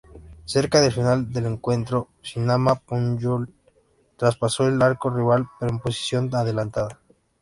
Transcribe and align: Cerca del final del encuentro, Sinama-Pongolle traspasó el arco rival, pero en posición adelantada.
Cerca 0.45 0.81
del 0.81 0.91
final 0.91 1.31
del 1.31 1.45
encuentro, 1.45 2.07
Sinama-Pongolle 2.23 3.53
traspasó 4.17 4.67
el 4.67 4.81
arco 4.81 5.11
rival, 5.11 5.47
pero 5.59 5.69
en 5.73 5.79
posición 5.79 6.33
adelantada. 6.33 6.99